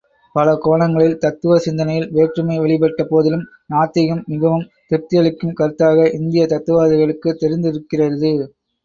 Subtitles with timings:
[0.35, 8.33] பல கோணங்களில் தத்துவ சிந்தனையில் வேற்றுமை வெளிப்பட்ட போதிலும் நாத்திகம் மிகவும் திருப்தியளிக்கும் கருத்தாக இந்திய தத்துவவாதிகளுக்குத் தெரிந்திருக்கிறது.